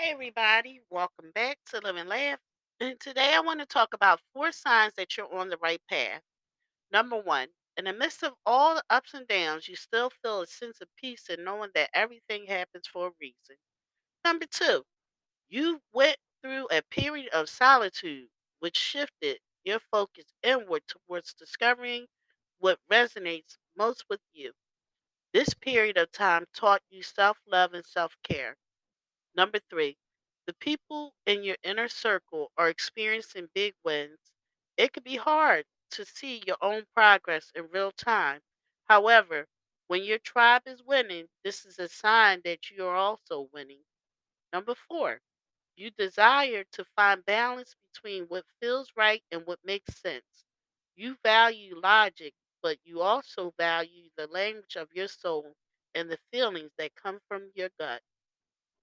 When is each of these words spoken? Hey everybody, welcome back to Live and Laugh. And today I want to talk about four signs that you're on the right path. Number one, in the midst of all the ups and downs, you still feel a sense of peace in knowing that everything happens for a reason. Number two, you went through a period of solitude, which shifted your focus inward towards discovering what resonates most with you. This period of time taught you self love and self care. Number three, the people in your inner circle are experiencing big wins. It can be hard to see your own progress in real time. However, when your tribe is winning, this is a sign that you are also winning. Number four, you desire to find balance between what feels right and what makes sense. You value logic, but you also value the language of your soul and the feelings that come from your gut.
Hey 0.00 0.12
everybody, 0.12 0.80
welcome 0.90 1.32
back 1.34 1.58
to 1.70 1.80
Live 1.80 1.96
and 1.96 2.08
Laugh. 2.08 2.38
And 2.78 3.00
today 3.00 3.32
I 3.34 3.40
want 3.40 3.58
to 3.58 3.66
talk 3.66 3.94
about 3.94 4.20
four 4.32 4.52
signs 4.52 4.92
that 4.96 5.16
you're 5.16 5.34
on 5.34 5.48
the 5.48 5.56
right 5.60 5.80
path. 5.90 6.20
Number 6.92 7.16
one, 7.20 7.48
in 7.76 7.86
the 7.86 7.92
midst 7.92 8.22
of 8.22 8.34
all 8.46 8.76
the 8.76 8.84
ups 8.90 9.14
and 9.14 9.26
downs, 9.26 9.66
you 9.66 9.74
still 9.74 10.08
feel 10.22 10.42
a 10.42 10.46
sense 10.46 10.80
of 10.80 10.86
peace 10.96 11.24
in 11.28 11.42
knowing 11.42 11.70
that 11.74 11.90
everything 11.94 12.46
happens 12.46 12.86
for 12.86 13.08
a 13.08 13.12
reason. 13.20 13.56
Number 14.24 14.46
two, 14.48 14.84
you 15.48 15.80
went 15.92 16.18
through 16.44 16.68
a 16.70 16.80
period 16.92 17.30
of 17.32 17.48
solitude, 17.48 18.28
which 18.60 18.78
shifted 18.78 19.38
your 19.64 19.80
focus 19.90 20.26
inward 20.44 20.82
towards 20.86 21.34
discovering 21.34 22.06
what 22.60 22.78
resonates 22.90 23.56
most 23.76 24.04
with 24.08 24.20
you. 24.32 24.52
This 25.34 25.54
period 25.54 25.98
of 25.98 26.12
time 26.12 26.44
taught 26.54 26.82
you 26.88 27.02
self 27.02 27.38
love 27.50 27.74
and 27.74 27.84
self 27.84 28.14
care. 28.22 28.56
Number 29.38 29.58
three, 29.70 29.96
the 30.46 30.52
people 30.52 31.14
in 31.24 31.42
your 31.42 31.56
inner 31.62 31.88
circle 31.88 32.52
are 32.58 32.68
experiencing 32.68 33.48
big 33.54 33.74
wins. 33.82 34.18
It 34.76 34.92
can 34.92 35.02
be 35.04 35.16
hard 35.16 35.64
to 35.92 36.04
see 36.04 36.42
your 36.46 36.58
own 36.60 36.86
progress 36.94 37.50
in 37.54 37.70
real 37.70 37.92
time. 37.92 38.42
However, 38.84 39.48
when 39.86 40.04
your 40.04 40.18
tribe 40.18 40.64
is 40.66 40.82
winning, 40.82 41.30
this 41.42 41.64
is 41.64 41.78
a 41.78 41.88
sign 41.88 42.42
that 42.44 42.70
you 42.70 42.84
are 42.86 42.96
also 42.96 43.48
winning. 43.52 43.84
Number 44.52 44.74
four, 44.74 45.22
you 45.76 45.90
desire 45.90 46.64
to 46.72 46.84
find 46.84 47.24
balance 47.24 47.74
between 47.92 48.24
what 48.28 48.44
feels 48.60 48.92
right 48.96 49.24
and 49.30 49.46
what 49.46 49.64
makes 49.64 49.96
sense. 49.96 50.44
You 50.96 51.16
value 51.22 51.78
logic, 51.78 52.34
but 52.62 52.78
you 52.84 53.00
also 53.02 53.54
value 53.58 54.10
the 54.16 54.26
language 54.26 54.76
of 54.76 54.92
your 54.92 55.08
soul 55.08 55.56
and 55.94 56.10
the 56.10 56.18
feelings 56.32 56.72
that 56.78 56.94
come 56.94 57.20
from 57.28 57.52
your 57.54 57.70
gut. 57.78 58.02